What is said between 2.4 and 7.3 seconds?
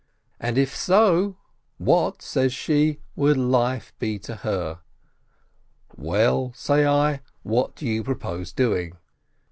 she, would life he to her? "Well," say I,